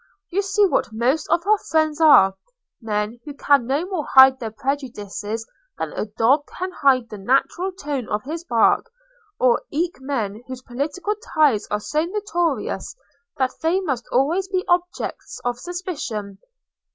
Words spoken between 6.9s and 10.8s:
the natural tone of his bark, or else men whose